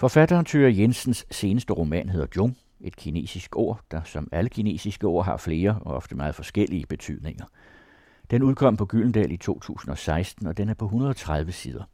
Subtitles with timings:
[0.00, 5.24] Forfatteren Thyre Jensens seneste roman hedder Jung, et kinesisk ord, der som alle kinesiske ord
[5.24, 7.44] har flere og ofte meget forskellige betydninger.
[8.30, 11.84] Den udkom på Gyldendal i 2016, og den er på 130 sider.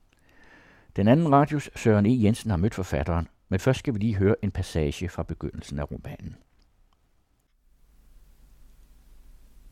[0.97, 2.23] Den anden radios Søren E.
[2.23, 5.91] Jensen har mødt forfatteren, men først skal vi lige høre en passage fra begyndelsen af
[5.91, 6.37] romanen.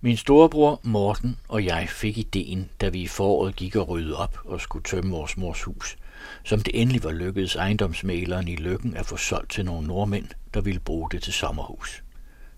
[0.01, 4.39] Min storebror Morten og jeg fik ideen, da vi i foråret gik og rydde op
[4.45, 5.97] og skulle tømme vores mors hus,
[6.45, 10.61] som det endelig var lykkedes ejendomsmaleren i Lykken at få solgt til nogle nordmænd, der
[10.61, 12.03] ville bruge det til sommerhus.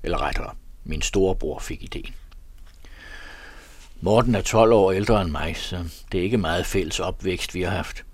[0.02, 2.14] Eller rettere, min storebror fik ideen.
[4.00, 7.62] Morten er 12 år ældre end mig, så det er ikke meget fælles opvækst, vi
[7.62, 8.04] har haft.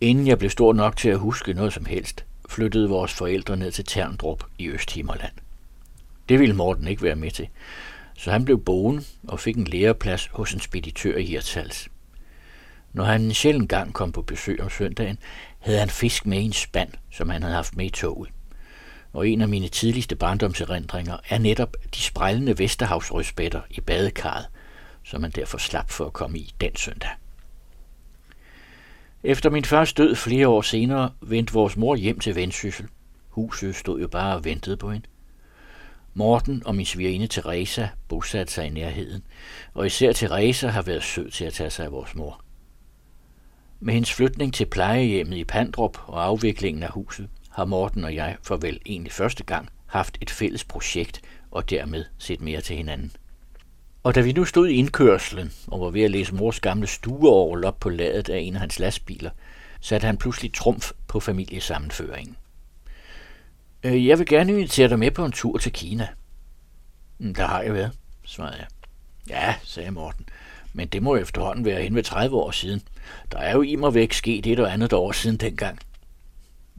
[0.00, 3.72] Inden jeg blev stor nok til at huske noget som helst, flyttede vores forældre ned
[3.72, 5.32] til Terndrup i Østhimmerland.
[6.28, 7.48] Det ville Morten ikke være med til,
[8.16, 11.88] så han blev boende og fik en læreplads hos en speditør i Hirtshals.
[12.98, 15.18] Når han en sjældent gang kom på besøg om søndagen,
[15.58, 18.30] havde han fisk med i en spand, som han havde haft med i toget.
[19.12, 24.46] Og en af mine tidligste barndomserindringer er netop de sprællende Vesterhavsrødspætter i badekarret,
[25.04, 27.10] som man derfor slap for at komme i den søndag.
[29.22, 32.86] Efter min fars død flere år senere vendte vores mor hjem til Vendsyssel.
[33.28, 35.06] Huset stod jo bare og ventede på hende.
[36.14, 39.22] Morten og min svigerinde Teresa bosatte sig i nærheden,
[39.74, 42.44] og især Teresa har været sød til at tage sig af vores mor.
[43.80, 48.36] Med hendes flytning til plejehjemmet i Pandrup og afviklingen af huset, har Morten og jeg
[48.42, 53.12] for vel egentlig første gang haft et fælles projekt og dermed set mere til hinanden.
[54.02, 57.64] Og da vi nu stod i indkørslen og var ved at læse mors gamle stueorgel
[57.64, 59.30] op på ladet af en af hans lastbiler,
[59.80, 62.36] satte han pludselig trumf på familiesammenføringen.
[63.82, 66.08] Øh, jeg vil gerne invitere dig med på en tur til Kina.
[67.18, 67.92] Mm, der har jeg været,
[68.24, 68.66] svarede jeg.
[69.28, 70.26] Ja, sagde Morten,
[70.72, 72.82] men det må efterhånden være hen ved 30 år siden.
[73.32, 75.78] Der er jo i mig væk sket et og andet år siden dengang.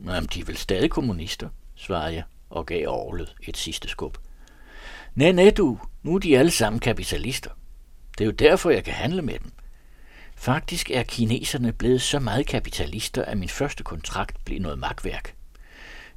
[0.05, 4.17] Jamen, de er vel stadig kommunister, svarede jeg og gav orlet et sidste skub.
[5.15, 7.49] Nej, nej du, nu er de alle sammen kapitalister.
[8.17, 9.51] Det er jo derfor, jeg kan handle med dem.
[10.35, 15.35] Faktisk er kineserne blevet så meget kapitalister, at min første kontrakt blev noget magtværk.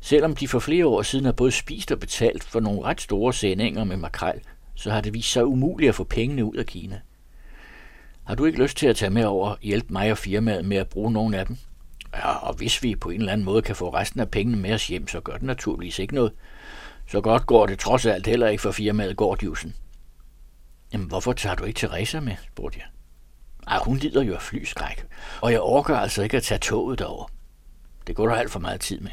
[0.01, 3.33] Selvom de for flere år siden har både spist og betalt for nogle ret store
[3.33, 4.41] sendinger med makrel,
[4.75, 7.01] så har det vist sig umuligt at få pengene ud af Kina.
[8.25, 10.77] Har du ikke lyst til at tage med over og hjælpe mig og firmaet med
[10.77, 11.57] at bruge nogle af dem?
[12.15, 14.73] Ja, og hvis vi på en eller anden måde kan få resten af pengene med
[14.75, 16.33] os hjem, så gør det naturligvis ikke noget.
[17.07, 19.75] Så godt går det trods alt heller ikke for firmaet Gårdjusen.
[20.93, 22.87] Jamen, hvorfor tager du ikke Teresa med, spurgte jeg.
[23.67, 25.07] Ej, hun lider jo af flyskræk,
[25.41, 27.27] og jeg orker altså ikke at tage toget derover.
[28.07, 29.11] Det går der alt for meget tid med.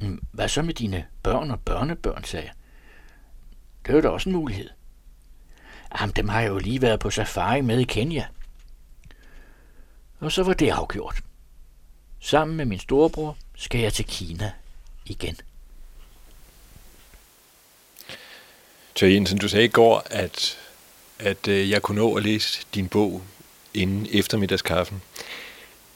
[0.00, 2.54] Mm, hvad så med dine børn og børnebørn, sagde jeg.
[3.86, 4.68] Det er jo da også en mulighed.
[6.00, 8.26] Jamen, dem har jeg jo lige været på safari med i Kenya.
[10.20, 11.20] Og så var det afgjort.
[12.20, 14.52] Sammen med min storebror skal jeg til Kina
[15.06, 15.36] igen.
[18.96, 20.58] Så Jensen, du sagde i går, at,
[21.18, 23.22] at øh, jeg kunne nå at læse din bog
[23.74, 25.02] inden eftermiddagskaffen.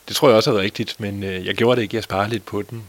[0.09, 1.97] Det tror jeg også er rigtigt, men øh, jeg gjorde det ikke.
[1.97, 2.85] Jeg sparede lidt på den.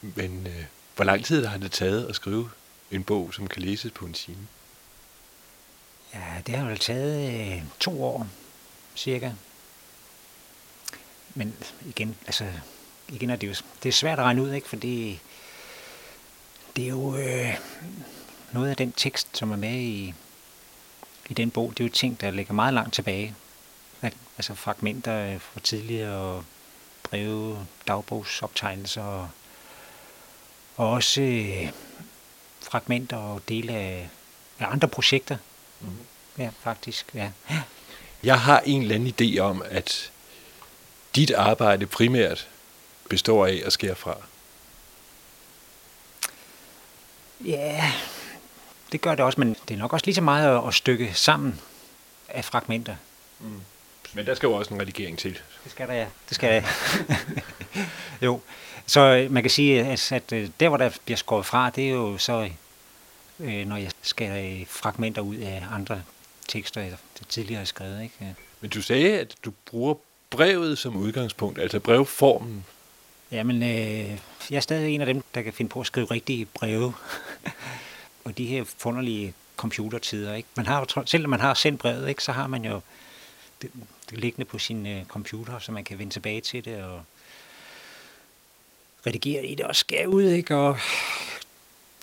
[0.00, 0.64] Men øh,
[0.96, 2.50] hvor lang tid har det taget at skrive
[2.90, 4.46] en bog, som kan læses på en time?
[6.14, 8.26] Ja, det har jo taget øh, to år,
[8.96, 9.32] cirka.
[11.34, 11.54] Men
[11.86, 12.46] igen, altså,
[13.08, 14.68] igen er det jo det er svært at regne ud, ikke?
[14.68, 15.20] fordi
[16.76, 17.58] det er jo øh,
[18.52, 20.14] noget af den tekst, som er med i,
[21.28, 23.34] i den bog, det er jo ting, der ligger meget langt tilbage.
[24.38, 26.44] Altså fragmenter øh, fra tidligere
[27.02, 29.28] breve, dagbogsoptegnelser og
[30.78, 31.72] og også øh,
[32.60, 34.08] fragmenter og dele af,
[34.58, 35.36] af andre projekter.
[35.80, 35.88] Mm.
[36.38, 37.30] Ja, faktisk, ja.
[38.22, 40.10] Jeg har en eller anden idé om, at
[41.16, 42.48] dit arbejde primært
[43.08, 44.16] består af at skære fra.
[47.40, 47.92] Ja,
[48.92, 51.60] det gør det også, men det er nok også lige så meget at stykke sammen
[52.28, 52.96] af fragmenter.
[53.40, 53.60] Mm.
[54.12, 55.38] Men der skal jo også en redigering til.
[55.64, 56.06] Det skal der, ja.
[56.28, 56.68] Det skal der.
[58.26, 58.40] jo,
[58.86, 61.92] så man kan sige, at, at øh, der, hvor der bliver skåret fra, det er
[61.92, 62.50] jo så,
[63.40, 66.02] øh, når jeg skal fragmenter ud af andre
[66.48, 66.96] tekster, jeg
[67.28, 68.02] tidligere har skrevet.
[68.02, 68.36] Ikke?
[68.60, 69.94] Men du sagde, at du bruger
[70.30, 72.64] brevet som udgangspunkt, altså brevformen.
[73.32, 74.18] Jamen, øh,
[74.50, 76.94] jeg er stadig en af dem, der kan finde på at skrive rigtige breve.
[78.24, 80.48] og de her funderlige computertider, ikke?
[80.56, 82.80] Man har selvom man har sendt brevet, ikke, så har man jo
[83.62, 83.70] det,
[84.10, 87.02] det liggende på sin øh, computer, så man kan vende tilbage til det og
[89.06, 90.56] redigere i det og skære ud, ikke?
[90.56, 90.78] Og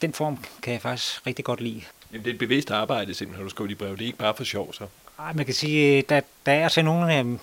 [0.01, 1.81] den form kan jeg faktisk rigtig godt lide.
[2.11, 3.91] Jamen, det er et bevidst arbejde, simpelthen, når du skriver de brev.
[3.91, 4.87] Det er ikke bare for sjov, så?
[5.17, 7.37] Nej, man kan sige, der, der er altså nogle, øh,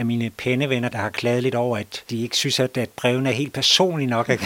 [0.00, 3.28] af mine pennevenner, der har klaget lidt over, at de ikke synes, at, at brevene
[3.28, 4.28] er helt personlige nok.
[4.28, 4.44] Ikke?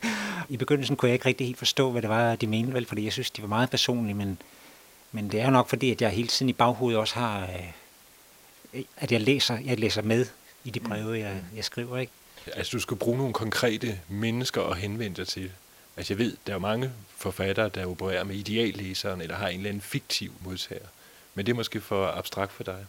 [0.48, 3.04] I begyndelsen kunne jeg ikke rigtig helt forstå, hvad det var, de mente, vel, fordi
[3.04, 4.38] jeg synes, de var meget personlige, men,
[5.12, 7.42] men det er jo nok fordi, at jeg hele tiden i baghovedet også har,
[8.74, 10.26] øh, at jeg læser, jeg læser med
[10.64, 11.98] i de breve, jeg, jeg skriver.
[11.98, 12.12] Ikke?
[12.52, 15.50] Altså, du skal bruge nogle konkrete mennesker at henvende dig til.
[15.96, 19.68] Altså, jeg ved, der er mange forfattere, der opererer med ideallæseren, eller har en eller
[19.68, 20.86] anden fiktiv modtager.
[21.34, 22.86] Men det er måske for abstrakt for dig.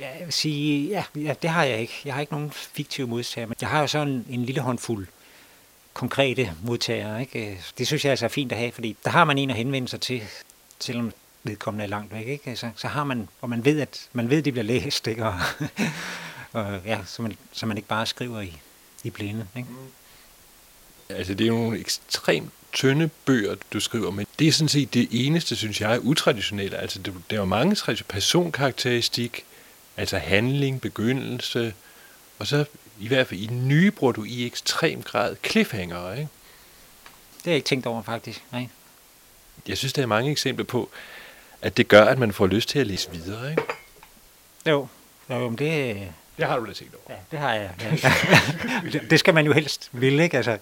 [0.00, 2.00] Ja, jeg vil sige, ja, ja, det har jeg ikke.
[2.04, 5.06] Jeg har ikke nogen fiktive modtager, men jeg har jo sådan en, lille håndfuld
[5.94, 7.20] konkrete modtagere.
[7.20, 7.60] Ikke?
[7.78, 9.88] Det synes jeg altså er fint at have, fordi der har man en at henvende
[9.88, 10.22] sig til,
[10.78, 12.26] selvom vedkommende er langt væk.
[12.26, 12.56] Ikke?
[12.56, 15.26] Så, så har man, og man ved, at man ved, at de bliver læst, ikke?
[15.26, 15.34] Og,
[16.52, 18.58] og ja, så, man, så man ikke bare skriver i,
[19.04, 19.46] i blinde.
[19.56, 19.68] Ikke?
[21.16, 24.94] Altså, det er jo nogle ekstremt tynde bøger, du skriver, men det er sådan set
[24.94, 26.74] det eneste, synes jeg, er utraditionelt.
[26.74, 29.44] Altså, det, der er jo mange personkarakteristik,
[29.96, 31.74] altså handling, begyndelse,
[32.38, 32.64] og så
[33.00, 36.28] i hvert fald i nye bruger du i ekstrem grad cliffhanger, ikke?
[37.36, 38.42] Det har jeg ikke tænkt over, faktisk.
[38.52, 38.68] Nej.
[39.68, 40.90] Jeg synes, der er mange eksempler på,
[41.62, 43.62] at det gør, at man får lyst til at læse videre, ikke?
[44.66, 44.86] Jo,
[45.30, 46.08] jo men det...
[46.36, 47.16] Det har du da tænkt over.
[47.16, 47.70] Ja, det har jeg.
[48.92, 48.98] Ja.
[49.10, 50.36] det skal man jo helst vil, ikke?
[50.36, 50.58] Altså,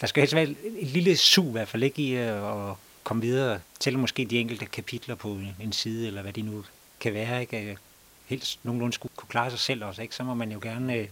[0.00, 2.74] der skal helst være et lille sug i hvert fald ikke i at
[3.04, 6.64] komme videre til måske de enkelte kapitler på en side, eller hvad de nu
[7.00, 7.78] kan være, ikke?
[8.26, 10.14] Helst nogenlunde skulle kunne klare sig selv også, ikke?
[10.14, 11.08] Så må man jo gerne øh,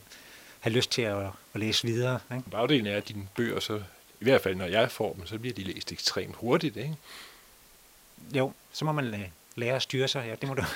[0.60, 2.50] have lyst til at, at læse videre, ikke?
[2.50, 3.76] Bagdelen er, at dine bøger så,
[4.20, 6.96] i hvert fald når jeg får dem, så bliver de læst ekstremt hurtigt, ikke?
[8.34, 9.24] Jo, så må man
[9.56, 10.62] lære at styre sig, ja, det må du.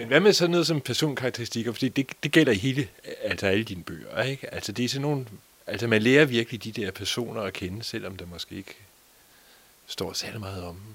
[0.00, 1.72] Men hvad med sådan noget som personkarakteristikker?
[1.72, 2.88] Fordi det, det gælder i hele,
[3.22, 4.54] altså alle dine bøger, ikke?
[4.54, 5.26] Altså det er sådan nogle,
[5.66, 8.74] altså man lærer virkelig de der personer at kende, selvom der måske ikke
[9.86, 10.94] står særlig meget om dem.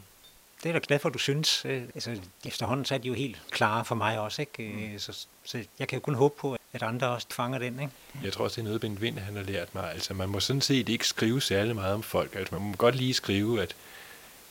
[0.63, 1.65] Det er da glad for, at du synes.
[1.65, 4.41] Øh, altså, efterhånden så er de jo helt klare for mig også.
[4.41, 4.91] Ikke?
[4.93, 4.99] Mm.
[4.99, 7.79] Så, så jeg kan jo kun håbe på, at andre også fanger den.
[7.79, 7.91] Ikke?
[8.23, 9.91] Jeg tror også, det er noget, Ben Vind han har lært mig.
[9.91, 12.35] Altså, man må sådan set ikke skrive særlig meget om folk.
[12.35, 13.75] Altså, man må godt lige skrive, at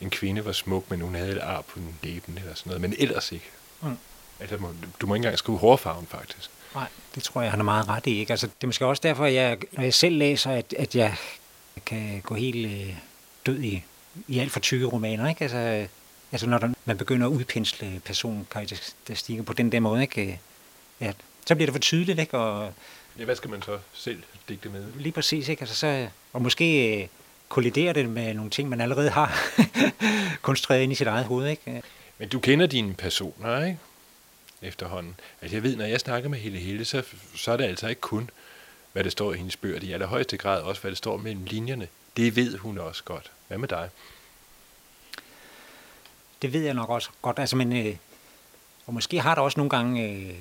[0.01, 2.81] en kvinde var smuk, men hun havde et ar på den læben eller sådan noget.
[2.81, 3.49] Men ellers ikke.
[3.81, 3.97] Mm.
[4.39, 4.57] Altså,
[5.01, 6.49] du må ikke engang skrive hårfarven, faktisk.
[6.75, 8.19] Nej, det tror jeg, han er meget ret i.
[8.19, 8.33] Ikke?
[8.33, 11.15] Altså, det er måske også derfor, at jeg, når jeg selv læser, at, at jeg
[11.85, 12.95] kan gå helt øh,
[13.45, 13.83] død i,
[14.27, 15.29] i alt for tykke romaner.
[15.29, 15.43] Ikke?
[15.43, 15.87] Altså,
[16.31, 20.39] altså når der, man begynder at udpensle personkarakteristikker på den der måde, ikke?
[21.01, 21.13] Ja,
[21.45, 22.19] så bliver det for tydeligt.
[22.19, 22.37] Ikke?
[22.37, 22.73] Og,
[23.19, 24.85] ja, hvad skal man så selv digte med?
[24.95, 25.49] Lige præcis.
[25.49, 25.61] Ikke?
[25.61, 27.07] Altså, så, og måske øh,
[27.49, 29.39] kolliderer det med nogle ting, man allerede har
[30.41, 31.47] konstrueret ind i sit eget hoved.
[31.47, 31.81] Ikke?
[32.17, 33.79] Men du kender dine personer, ikke?
[34.67, 35.15] Efterhånden.
[35.41, 37.03] Altså jeg ved, når jeg snakker med Helle Helle, så,
[37.35, 38.29] så er det altså ikke kun,
[38.93, 39.79] hvad der står i hendes bøger.
[39.79, 41.87] Det er i allerhøjeste grad også, hvad der står mellem linjerne.
[42.17, 43.31] Det ved hun også godt.
[43.47, 43.89] Hvad med dig?
[46.41, 47.39] Det ved jeg nok også godt.
[47.39, 47.95] Altså, men, øh,
[48.85, 50.35] og måske har der også nogle gange øh,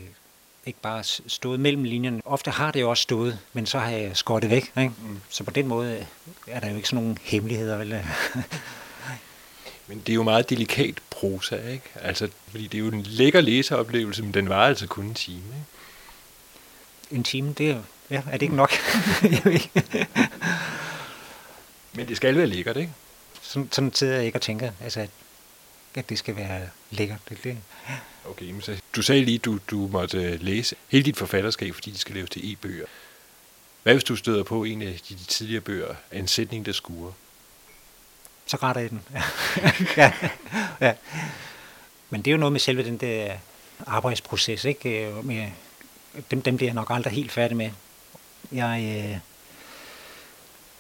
[0.67, 2.23] ikke bare stået mellem linjerne.
[2.25, 4.73] Ofte har det jo også stået, men så har jeg skåret det væk.
[4.79, 4.93] Ikke?
[5.03, 5.21] Mm.
[5.29, 6.07] Så på den måde
[6.47, 7.77] er der jo ikke sådan nogle hemmeligheder.
[7.79, 7.95] Vel?
[9.87, 11.85] Men det er jo meget delikat prosa, ikke?
[11.95, 15.37] Altså, fordi det er jo en lækker læseoplevelse, men den var altså kun en time,
[15.37, 15.65] ikke?
[17.11, 18.73] En time, det er, ja, er det ikke nok?
[21.97, 22.93] men det skal være lækkert, ikke?
[23.43, 25.11] Sådan, sådan sidder jeg ikke og tænker, altså, at,
[25.95, 27.19] at det skal være lækkert.
[27.29, 27.59] Det, det.
[28.25, 31.91] Okay, men så, du sagde lige, du, du måtte øh, læse hele dit forfatterskab, fordi
[31.91, 32.87] det skal laves til e-bøger.
[33.83, 37.13] Hvad hvis du støder på en af de tidligere bøger, en sætning, der skuer?
[38.47, 39.03] Så retter jeg den.
[39.97, 40.13] ja,
[40.81, 40.95] ja.
[42.11, 43.37] Men det er jo noget med selve den der
[43.87, 45.07] arbejdsproces, ikke?
[45.07, 45.49] Øh, med,
[46.31, 47.71] dem, dem bliver jeg nok aldrig helt færdig med.
[48.53, 49.19] Jeg øh,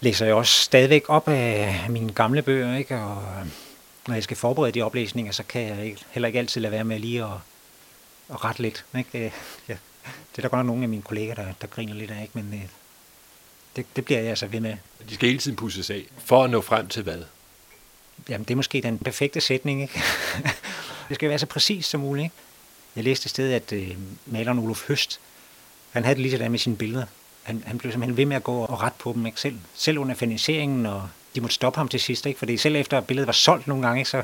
[0.00, 2.96] læser jo også stadigvæk op af mine gamle bøger, ikke?
[2.96, 3.46] Og øh,
[4.08, 6.84] når jeg skal forberede de oplæsninger, så kan jeg ikke, heller ikke altid lade være
[6.84, 7.30] med lige at,
[8.30, 8.84] at rette lidt.
[8.98, 9.18] Ikke?
[9.18, 9.32] Øh,
[9.68, 9.76] ja.
[10.04, 12.38] Det er der godt nok nogle af mine kolleger, der, der griner lidt af, ikke?
[12.38, 12.68] men øh,
[13.76, 14.76] det, det bliver jeg altså ved med.
[15.08, 17.22] De skal hele tiden pusses af, for at nå frem til hvad?
[18.28, 19.82] Jamen det er måske den perfekte sætning.
[19.82, 20.02] Ikke?
[21.08, 22.24] det skal være så præcis som muligt.
[22.24, 22.34] Ikke?
[22.96, 25.20] Jeg læste et sted, at øh, maleren Olof Høst,
[25.90, 27.06] han havde det lige sådan med sine billeder.
[27.42, 29.40] Han, han blev simpelthen ved med at gå og rette på dem, ikke?
[29.40, 32.38] Selv, selv under finansieringen, og de måtte stoppe ham til sidst, ikke?
[32.38, 34.10] fordi selv efter billedet var solgt nogle gange, ikke?
[34.10, 34.22] så,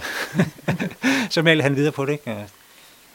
[1.34, 2.12] så malede han videre på det.
[2.12, 2.46] Ikke?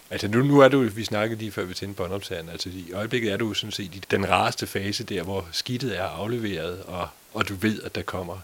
[0.10, 3.32] Altså nu, nu er du, vi snakkede lige før vi tændte båndoptageren, altså i øjeblikket
[3.32, 7.50] er du sådan set i den rareste fase der, hvor skidtet er afleveret, og, og
[7.50, 8.38] du ved, at der kommer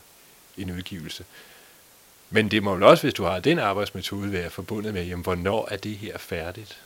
[0.57, 1.23] en udgivelse.
[2.33, 5.67] Men det må vel også, hvis du har den arbejdsmetode, være forbundet med, jamen, hvornår
[5.71, 6.81] er det her færdigt?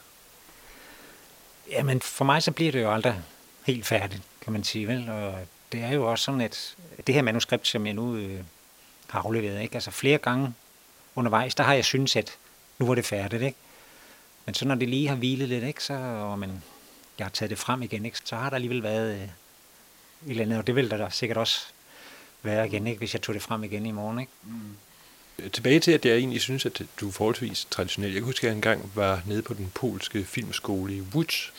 [1.71, 3.21] Jamen, for mig så bliver det jo aldrig
[3.65, 4.87] helt færdigt, kan man sige.
[4.87, 5.09] Vel?
[5.09, 5.35] Og
[5.71, 6.75] det er jo også sådan, at
[7.07, 8.39] det her manuskript, som jeg nu øh,
[9.07, 9.75] har afleveret, ikke?
[9.75, 10.53] Altså flere gange
[11.15, 12.37] undervejs, der har jeg synes, at
[12.79, 13.43] nu var det færdigt.
[13.43, 13.57] Ikke?
[14.45, 16.63] Men så når det lige har hvilet lidt, ikke, så, og man,
[17.17, 19.29] jeg har taget det frem igen, ikke, så har der alligevel været øh, et
[20.27, 21.65] eller andet, og det vil der da sikkert også
[22.43, 24.19] være igen, ikke, hvis jeg tog det frem igen i morgen.
[24.19, 24.31] Ikke?
[24.43, 24.77] Mm.
[25.53, 28.11] Tilbage til, at jeg egentlig synes, at du er forholdsvis traditionel.
[28.11, 31.51] Jeg kan huske, at jeg engang var nede på den polske filmskole i Łódź,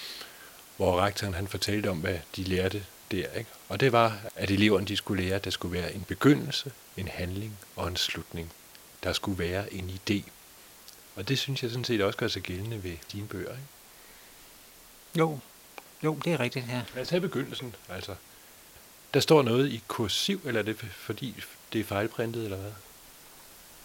[0.77, 3.31] hvor rektoren han fortalte om, hvad de lærte der.
[3.31, 3.51] Ikke?
[3.69, 7.09] Og det var, at eleverne de skulle lære, at der skulle være en begyndelse, en
[7.09, 8.53] handling og en slutning.
[9.03, 10.31] Der skulle være en idé.
[11.17, 13.51] Og det synes jeg sådan set også gør sig gældende ved dine bøger.
[13.51, 13.63] Ikke?
[15.19, 15.39] Jo,
[16.05, 16.83] jo, det er rigtigt, ja.
[16.95, 17.75] Lad os have begyndelsen.
[17.89, 18.15] Altså,
[19.15, 21.35] der står noget i kursiv, eller er det fordi
[21.73, 22.73] det er fejlprintet, eller hvad?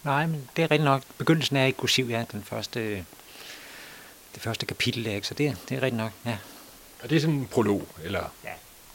[0.03, 1.03] Nej, men det er rigtigt nok.
[1.17, 2.25] Begyndelsen er i kursiv, ja.
[2.31, 2.95] Den første,
[4.35, 5.27] det første kapitel der, ikke?
[5.27, 6.37] Så det, det er rigtigt nok, ja.
[7.03, 8.23] Og det er sådan en prolog, eller?
[8.43, 8.49] Ja,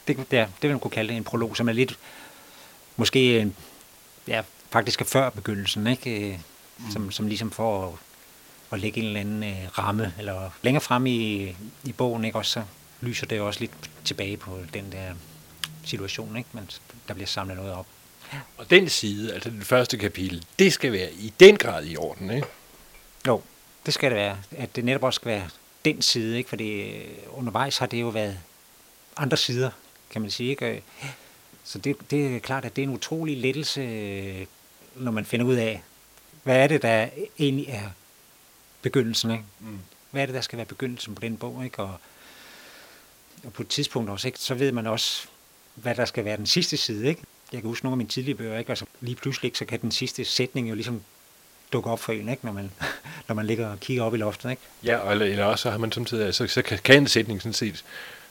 [0.07, 1.99] det, det, er, det vil man kunne kalde det en prolog, som er lidt,
[2.95, 3.51] måske,
[4.27, 6.39] ja, faktisk er før begyndelsen, ikke?
[6.77, 6.91] Mm.
[6.91, 7.93] Som, som ligesom får at,
[8.71, 12.37] at lægge en eller anden uh, ramme, eller længere frem i, i bogen, ikke?
[12.37, 12.63] Også så
[13.01, 15.13] lyser det også lidt tilbage på den der
[15.85, 16.49] situation, ikke?
[16.53, 16.69] Men
[17.07, 17.85] der bliver samlet noget op.
[18.57, 22.31] Og den side, altså det første kapitel, det skal være i den grad i orden,
[22.31, 22.47] ikke?
[23.27, 23.41] Jo,
[23.85, 24.37] det skal det være.
[24.51, 25.49] At det netop også skal være
[25.85, 26.49] den side, ikke?
[26.49, 28.39] Fordi øh, undervejs har det jo været
[29.17, 29.69] andre sider,
[30.09, 30.83] kan man sige, ikke?
[31.63, 34.47] Så det, det er klart, at det er en utrolig lettelse,
[34.95, 35.81] når man finder ud af,
[36.43, 37.89] hvad er det, der egentlig er
[38.81, 39.43] begyndelsen, ikke?
[39.59, 39.79] Mm.
[40.11, 41.79] Hvad er det, der skal være begyndelsen på den bog, ikke?
[41.79, 41.95] Og,
[43.43, 44.39] og på et tidspunkt også, ikke?
[44.39, 45.27] Så ved man også,
[45.75, 47.21] hvad der skal være den sidste side, ikke?
[47.53, 48.69] Jeg kan huske nogle af mine tidlige bøger, ikke?
[48.69, 51.01] Altså lige pludselig, så kan den sidste sætning jo ligesom
[51.73, 52.45] dukke op for en, ikke?
[52.45, 52.71] Når, man,
[53.27, 54.49] når man ligger og kigger op i loftet.
[54.49, 54.61] Ikke?
[54.83, 57.53] Ja, eller, eller også så har man samtidig, altså, så kan, kan en sætning sådan
[57.53, 57.85] set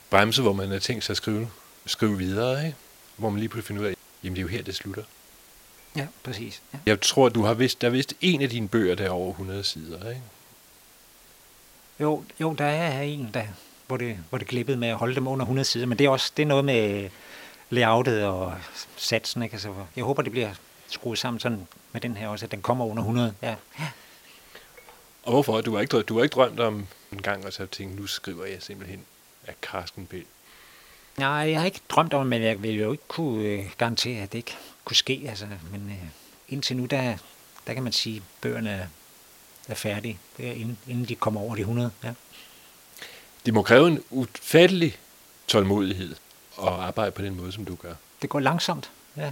[0.09, 1.49] bremse, hvor man har tænkt sig at skrive,
[1.85, 2.77] skrive videre, ikke?
[3.17, 3.93] hvor man lige pludselig finder ud af,
[4.23, 5.03] jamen det er jo her, det slutter.
[5.95, 6.61] Ja, præcis.
[6.73, 6.79] Ja.
[6.85, 9.29] Jeg tror, du har vist, der er vist en af dine bøger, der er over
[9.29, 10.21] 100 sider, ikke?
[11.99, 13.43] Jo, jo der er en, der,
[13.87, 16.09] hvor, det, hvor det glippede med at holde dem under 100 sider, men det er
[16.09, 17.09] også det er noget med
[17.69, 18.53] layoutet og
[18.97, 19.43] satsen.
[19.43, 19.53] Ikke?
[19.53, 20.51] Altså, jeg håber, det bliver
[20.87, 23.33] skruet sammen sådan med den her også, at den kommer under 100.
[23.41, 23.55] Ja.
[25.23, 25.61] Og hvorfor?
[25.61, 28.45] Du har ikke, du har ikke drømt om en gang, og så tænkt, nu skriver
[28.45, 29.05] jeg simpelthen
[29.47, 30.25] af Carsten Bill.
[31.17, 34.31] Nej, jeg har ikke drømt om, men jeg vil jo ikke kunne øh, garantere, at
[34.31, 34.55] det ikke
[34.85, 35.25] kunne ske.
[35.29, 36.09] Altså, men øh,
[36.49, 37.17] indtil nu, der,
[37.67, 38.87] der kan man sige, at bøgerne er,
[39.67, 41.91] er færdige, det er inden, inden de kommer over de 100.
[42.03, 42.13] Ja.
[43.45, 44.97] Det må kræve en ufattelig
[45.47, 46.15] tålmodighed
[46.61, 47.93] at arbejde på den måde, som du gør.
[48.21, 49.31] Det går langsomt, ja.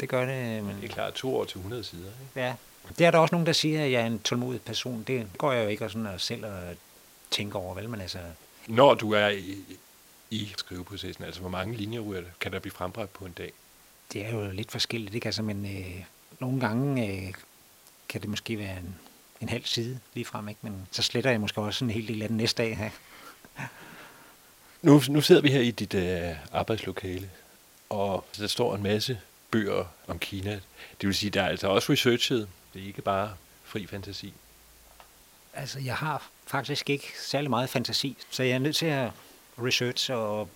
[0.00, 0.64] Det gør det.
[0.64, 0.76] Men...
[0.76, 2.10] Det er klart to år til 100 sider.
[2.20, 2.40] Ikke?
[2.40, 2.54] Ja,
[2.98, 5.02] det er der også nogen, der siger, at jeg er en tålmodig person.
[5.02, 6.76] Det går jeg jo ikke og sådan at selv at
[7.30, 7.88] tænke over, vel?
[7.88, 8.18] Men altså...
[8.66, 9.56] Når du er i,
[10.30, 13.52] i skriveprocessen, altså hvor mange linjer kan der blive frembragt på en dag?
[14.12, 15.26] Det er jo lidt forskelligt, ikke?
[15.26, 16.04] Altså, men øh,
[16.40, 17.34] nogle gange øh,
[18.08, 18.94] kan det måske være en,
[19.40, 20.60] en halv side lige frem, ikke?
[20.62, 22.92] Men så sletter jeg måske også en hel del af den næste dag.
[23.58, 23.66] Ja.
[24.84, 27.30] Nu, nu sidder vi her i dit øh, arbejdslokale,
[27.90, 30.60] og der står en masse bøger om Kina.
[31.00, 32.48] Det vil sige, der er altså også researchet.
[32.74, 34.32] Det er ikke bare fri fantasi.
[35.54, 39.10] Altså, jeg har faktisk ikke særlig meget fantasi, så jeg er nødt til at
[39.58, 40.48] researche og,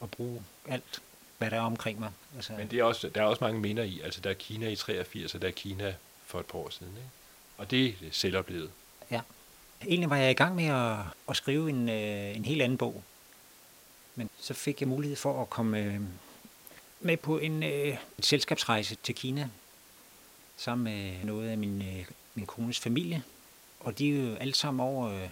[0.00, 1.02] og bruge alt,
[1.38, 2.10] hvad der er omkring mig.
[2.36, 4.00] Altså, Men det er også, der er også mange minder i.
[4.04, 5.94] Altså, der er Kina i 83, og der er Kina
[6.26, 6.92] for et par år siden.
[6.96, 7.08] Ikke?
[7.58, 8.70] Og det er selvoplevet.
[9.10, 9.20] Ja.
[9.86, 10.96] Egentlig var jeg i gang med at,
[11.28, 13.04] at skrive en, øh, en helt anden bog.
[14.44, 16.00] Så fik jeg mulighed for at komme øh,
[17.00, 19.48] med på en, øh, en selskabsrejse til Kina,
[20.56, 23.22] sammen med noget af min, øh, min kones familie.
[23.80, 25.28] Og de er jo alle sammen over øh,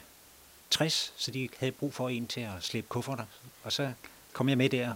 [0.70, 3.24] 60, så de havde brug for en til at slæbe kufferter.
[3.62, 3.92] Og så
[4.32, 4.94] kom jeg med der.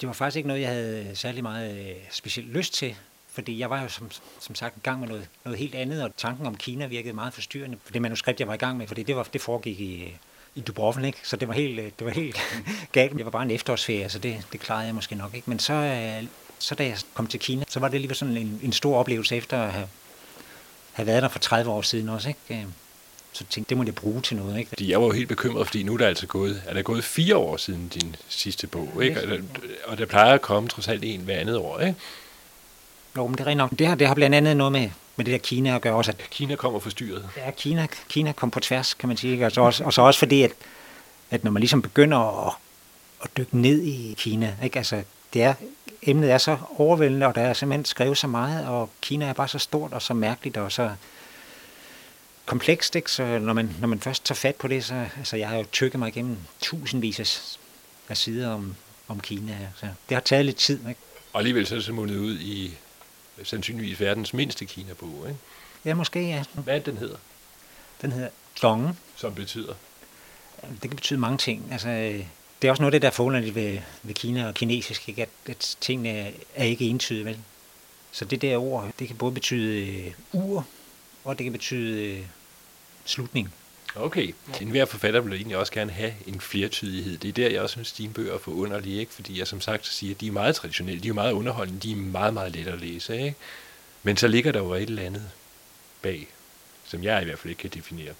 [0.00, 2.96] Det var faktisk ikke noget, jeg havde særlig meget øh, specielt lyst til,
[3.28, 4.10] fordi jeg var jo som,
[4.40, 7.34] som sagt i gang med noget, noget helt andet, og tanken om Kina virkede meget
[7.34, 10.16] forstyrrende for det manuskript, jeg var i gang med, fordi det, var, det foregik i,
[10.58, 12.36] i Dubrovnik, så det var helt, det var helt
[12.92, 13.16] galt.
[13.16, 15.50] Det var bare en efterårsferie, så det, det klarede jeg måske nok ikke.
[15.50, 18.60] Men så, øh, så da jeg kom til Kina, så var det alligevel sådan en,
[18.62, 19.88] en stor oplevelse efter at have,
[20.92, 22.28] have været der for 30 år siden også.
[22.28, 22.62] Ikke?
[22.62, 22.66] Øh,
[23.32, 24.58] så tænkte det må jeg bruge til noget.
[24.58, 24.90] Ikke?
[24.90, 27.36] Jeg var jo helt bekymret, fordi nu er der altså gået, er der gået fire
[27.36, 29.22] år siden din sidste bog, ikke?
[29.22, 29.38] Og, der,
[29.86, 31.94] og der plejer at komme trods alt en hver andet år, ikke?
[33.16, 33.70] Jo, men det er rent nok.
[33.78, 36.10] Det har, det har blandt andet noget med, med det der Kina at gøre også.
[36.10, 37.28] At, Kina kommer forstyrret.
[37.36, 39.32] Ja, Kina, Kina kom på tværs, kan man sige.
[39.32, 39.44] Ikke?
[39.44, 40.52] Altså også, og så også fordi, at,
[41.30, 42.54] at når man ligesom begynder at,
[43.22, 44.76] at dykke ned i Kina, ikke?
[44.78, 45.54] Altså, det er,
[46.02, 49.48] emnet er så overvældende, og der er simpelthen skrevet så meget, og Kina er bare
[49.48, 50.90] så stort og så mærkeligt, og så
[52.46, 53.12] komplekst, ikke?
[53.12, 55.64] så når man, når man først tager fat på det, så altså, jeg har jo
[55.72, 57.58] tykket mig igennem tusindvis af,
[58.08, 58.74] af sider om,
[59.08, 59.58] om Kina.
[59.76, 60.88] Så det har taget lidt tid.
[60.88, 61.00] Ikke?
[61.32, 62.74] Og alligevel så er det mundet ud i
[63.44, 65.40] sandsynligvis verdens mindste Kina-bog, ikke?
[65.84, 66.44] Ja, måske ja.
[66.54, 67.16] Hvad den hedder?
[68.02, 68.28] Den hedder
[68.62, 68.98] Dong.
[69.16, 69.74] Som betyder?
[70.62, 71.68] Det kan betyde mange ting.
[71.72, 71.88] Altså,
[72.62, 75.22] det er også noget af det, der er forunderligt ved, ved Kina og kinesisk, ikke?
[75.22, 77.38] At, at tingene er, ikke entydige, vel?
[78.12, 80.66] Så det der ord, det kan både betyde uh, ur,
[81.24, 82.26] og det kan betyde uh,
[83.04, 83.54] slutning.
[83.94, 84.34] Okay.
[84.60, 87.18] En hver forfatter vil egentlig også gerne have en flertydighed.
[87.18, 89.12] Det er der, jeg også synes, dine bøger er forunderlige, ikke?
[89.12, 91.92] Fordi jeg som sagt siger, at de er meget traditionelle, de er meget underholdende, de
[91.92, 93.34] er meget, meget let at læse, ikke?
[94.02, 95.30] Men så ligger der jo et eller andet
[96.02, 96.28] bag,
[96.84, 98.14] som jeg i hvert fald ikke kan definere.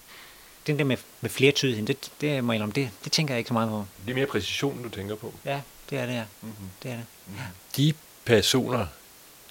[0.67, 3.47] Den der med, med flertydigheden, det, det, må jeg om, det, det tænker jeg ikke
[3.47, 3.85] så meget på.
[4.05, 5.33] Det er mere præcision, du tænker på.
[5.45, 6.23] Ja, det er det, ja.
[6.41, 6.69] Mm-hmm.
[6.83, 7.05] Det er det.
[7.37, 7.43] Ja.
[7.77, 7.93] De
[8.25, 8.85] personer,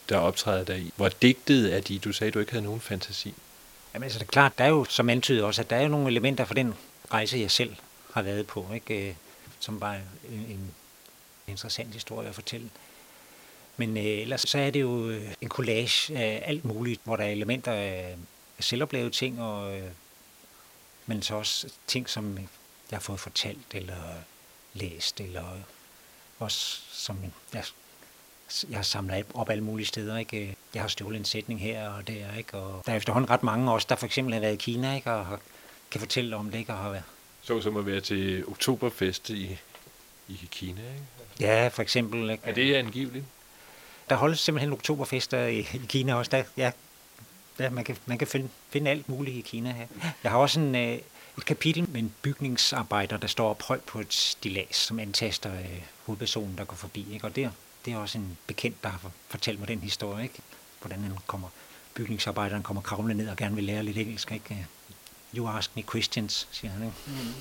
[0.09, 1.99] der optræder der i, hvor digtet er de?
[1.99, 3.35] Du sagde, du ikke havde nogen fantasi.
[3.95, 5.89] Jamen altså, det er klart, der er jo som antydet også, at der er jo
[5.89, 6.75] nogle elementer fra den
[7.13, 7.77] rejse, jeg selv
[8.13, 9.09] har været på, ikke?
[9.09, 9.15] Øh,
[9.61, 9.97] som bare
[10.31, 10.75] en, en
[11.47, 12.71] interessant historie at fortælle.
[13.77, 17.25] Men øh, ellers så er det jo øh, en collage af alt muligt, hvor der
[17.25, 18.17] er elementer af
[18.61, 19.91] selvoplevede ting, og, øh,
[21.07, 22.39] men så også ting, som
[22.91, 24.03] jeg har fået fortalt eller
[24.75, 25.45] læst, eller
[26.39, 27.17] også som
[27.55, 27.65] jeg
[28.71, 30.19] jeg har samlet op alle mulige steder.
[30.19, 30.57] Ikke?
[30.75, 32.35] Jeg har stjålet en sætning her og der.
[32.39, 32.57] Ikke?
[32.57, 35.13] Og der er efterhånden ret mange også, der for eksempel har været i Kina ikke?
[35.13, 35.39] og
[35.91, 36.59] kan fortælle om det.
[36.59, 36.73] Ikke?
[36.73, 37.05] Og har været.
[37.43, 39.59] Så som at være til oktoberfest i,
[40.29, 41.05] i Kina, ikke?
[41.41, 42.31] Ja, for eksempel.
[42.31, 42.43] Ikke?
[42.47, 43.25] Er det angiveligt?
[44.09, 46.31] Der holdes simpelthen oktoberfester i, i Kina også.
[46.31, 46.71] Der, ja,
[47.59, 49.87] ja, man kan, man kan finde, finde alt muligt i Kina her.
[50.25, 50.99] Jeg har også en, øh,
[51.39, 55.83] et kapitel med en bygningsarbejder, der står op højt på et stilas, som antaster øh,
[56.07, 57.07] hovedpersonen, der går forbi.
[57.13, 57.27] Ikke?
[57.27, 57.51] Og der
[57.89, 60.39] det er også en bekendt, der har fortalt mig den historie, ikke?
[60.81, 61.49] hvordan han kommer,
[61.95, 64.33] bygningsarbejderen kommer kravlende ned og gerne vil lære lidt engelsk.
[64.33, 64.67] Ikke?
[65.37, 66.83] You ask me questions, siger han.
[66.83, 66.95] Ikke?
[67.07, 67.35] Mm.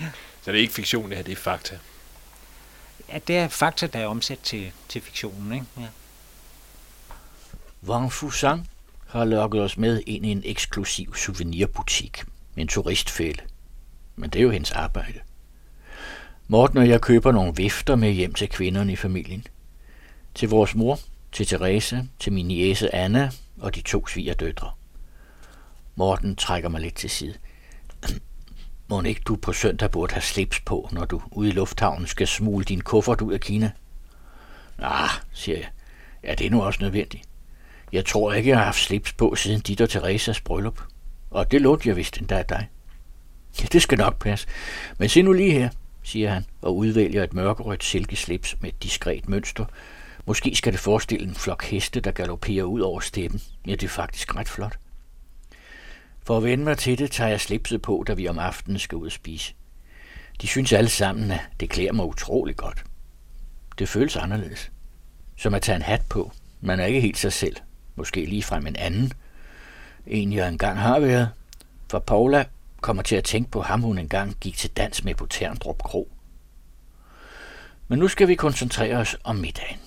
[0.00, 0.10] Ja.
[0.42, 1.78] Så det er ikke fiktion, det her, det er fakta?
[3.08, 5.52] Ja, det er fakta, der er omsat til, til fiktionen.
[5.52, 5.66] Ikke?
[5.78, 5.86] Ja.
[7.86, 8.68] Wang Fusang
[9.08, 12.24] har lokket os med ind i en eksklusiv souvenirbutik.
[12.56, 13.42] En turistfælde.
[14.16, 15.20] Men det er jo hendes arbejde.
[16.48, 19.46] Morten og jeg køber nogle vifter med hjem til kvinderne i familien.
[20.34, 20.98] Til vores mor,
[21.32, 24.70] til Therese, til min niece Anna og de to svigerdøtre.
[25.96, 27.34] Morten trækker mig lidt til side.
[28.88, 32.26] Må ikke du på søndag burde have slips på, når du ude i lufthavnen skal
[32.26, 33.70] smule din kuffert ud af Kina?
[34.78, 35.68] Ah, siger jeg.
[36.24, 37.28] Ja, det er nu også nødvendigt.
[37.92, 40.80] Jeg tror ikke, jeg har haft slips på siden dit og Theresas bryllup.
[41.30, 42.68] Og det lånte jeg vist endda af dig.
[43.60, 44.46] Ja, det skal nok passe.
[44.98, 45.68] Men se nu lige her,
[46.02, 49.64] siger han og udvælger et mørkerødt silkeslips med et diskret mønster,
[50.26, 53.40] Måske skal det forestille en flok heste, der galopperer ud over steppen.
[53.66, 54.78] Ja, det er faktisk ret flot.
[56.22, 58.96] For at vende mig til det, tager jeg slipset på, da vi om aftenen skal
[58.96, 59.54] ud og spise.
[60.40, 62.84] De synes alle sammen, at det klæder mig utrolig godt.
[63.78, 64.72] Det føles anderledes.
[65.36, 66.32] Som at tage en hat på.
[66.60, 67.56] Man er ikke helt sig selv.
[67.96, 69.12] Måske lige frem en anden.
[70.06, 71.30] En, jeg engang har været.
[71.90, 72.44] For Paula
[72.80, 76.12] kommer til at tænke på ham, hun engang gik til dans med på Terndrup Kro.
[77.88, 79.78] Men nu skal vi koncentrere os om middagen.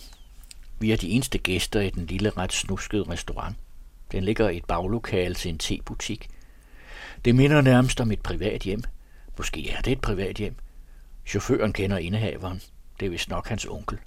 [0.79, 3.55] Vi er de eneste gæster i den lille ret snuskede restaurant.
[4.11, 6.27] Den ligger i et baglokale til en tebutik.
[7.25, 8.83] Det minder nærmest om et privat hjem.
[9.37, 10.55] Måske er det et privat hjem.
[11.25, 12.61] Chaufføren kender indehaveren.
[12.99, 13.97] Det er vist nok hans onkel.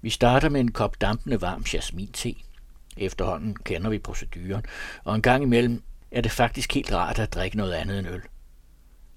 [0.00, 2.34] Vi starter med en kop dampende varm jasmin-te.
[2.96, 4.64] Efterhånden kender vi proceduren,
[5.04, 8.22] og en gang imellem er det faktisk helt rart at drikke noget andet end øl.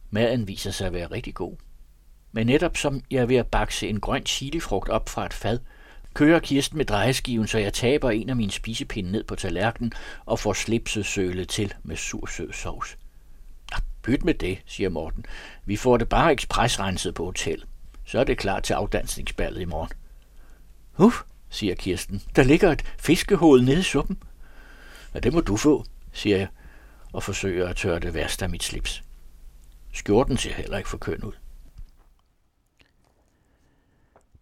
[0.09, 1.55] Maden viser sig at være rigtig god.
[2.31, 5.59] Men netop som jeg er ved at bakse en grøn chilifrugt op fra et fad,
[6.13, 9.93] kører Kirsten med drejeskiven, så jeg taber en af mine spisepinde ned på tallerkenen
[10.25, 12.97] og får slipset sølet til med sur sød sovs.
[13.71, 15.25] Ah, Byt med det, siger Morten.
[15.65, 17.63] Vi får det bare ekspresrenset på hotel.
[18.05, 19.91] Så er det klar til afdansningsballet i morgen.
[20.97, 22.21] Uff, siger Kirsten.
[22.35, 24.17] Der ligger et fiskehoved nede i suppen.
[25.13, 26.47] Ja, det må du få, siger jeg,
[27.13, 29.03] og forsøger at tørre det værste af mit slips.
[29.93, 31.33] Skjorten ser heller ikke for køn ud.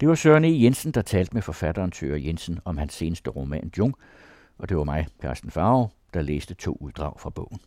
[0.00, 0.62] Det var Søren E.
[0.62, 2.26] Jensen, der talte med forfatteren Tøre e.
[2.26, 3.94] Jensen om hans seneste roman Jung,
[4.58, 7.60] og det var mig, Carsten Farve, der læste to uddrag fra bogen.